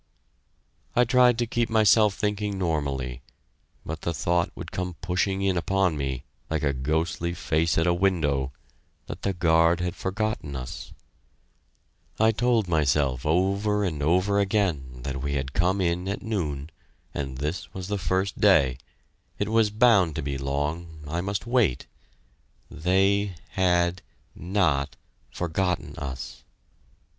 I 0.95 1.03
tried 1.03 1.37
to 1.37 1.45
keep 1.45 1.69
myself 1.69 2.15
thinking 2.15 2.57
normally, 2.57 3.21
but 3.85 4.01
the 4.01 4.15
thought 4.15 4.49
would 4.55 4.71
come 4.71 4.95
pushing 4.95 5.43
in 5.43 5.57
upon 5.57 5.95
me, 5.95 6.23
like 6.49 6.63
a 6.63 6.73
ghostly 6.73 7.35
face 7.35 7.77
at 7.77 7.85
a 7.85 7.93
window, 7.93 8.51
that 9.05 9.21
the 9.21 9.31
guard 9.31 9.79
had 9.79 9.95
forgotten 9.95 10.55
us. 10.55 10.91
I 12.19 12.31
told 12.31 12.67
myself 12.67 13.27
over 13.27 13.83
and 13.83 14.01
over 14.01 14.39
again 14.39 15.01
that 15.03 15.21
we 15.21 15.33
had 15.35 15.53
come 15.53 15.79
in 15.79 16.07
at 16.09 16.23
noon, 16.23 16.71
and 17.13 17.37
this 17.37 17.71
was 17.71 17.87
the 17.87 17.99
first 17.99 18.39
day; 18.41 18.79
it 19.37 19.49
was 19.49 19.69
bound 19.69 20.15
to 20.15 20.23
be 20.23 20.35
long, 20.39 21.03
I 21.07 21.21
must 21.21 21.45
wait! 21.45 21.85
They 22.71 23.35
had 23.51 24.01
not 24.35 24.95
forgotten 25.29 25.95
us. 25.99 26.43